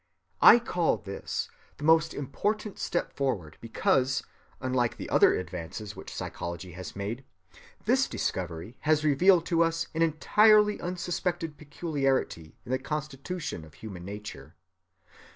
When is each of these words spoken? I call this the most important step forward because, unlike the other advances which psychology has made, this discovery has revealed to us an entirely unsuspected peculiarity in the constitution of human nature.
I 0.41 0.57
call 0.57 0.97
this 0.97 1.47
the 1.77 1.83
most 1.83 2.11
important 2.15 2.79
step 2.79 3.13
forward 3.15 3.59
because, 3.61 4.23
unlike 4.59 4.97
the 4.97 5.07
other 5.11 5.35
advances 5.35 5.95
which 5.95 6.11
psychology 6.11 6.71
has 6.71 6.95
made, 6.95 7.23
this 7.85 8.07
discovery 8.07 8.77
has 8.79 9.05
revealed 9.05 9.45
to 9.45 9.61
us 9.61 9.85
an 9.93 10.01
entirely 10.01 10.81
unsuspected 10.81 11.55
peculiarity 11.55 12.57
in 12.65 12.71
the 12.71 12.79
constitution 12.79 13.63
of 13.63 13.75
human 13.75 14.03
nature. 14.03 14.55